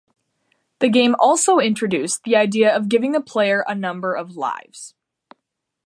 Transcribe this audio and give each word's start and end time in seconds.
The 0.79 0.89
game 0.89 1.15
also 1.19 1.59
introduced 1.59 2.23
the 2.23 2.35
idea 2.35 2.75
of 2.75 2.89
giving 2.89 3.11
the 3.11 3.21
player 3.21 3.63
a 3.67 3.75
number 3.75 4.15
of 4.15 4.35
"lives". 4.35 4.95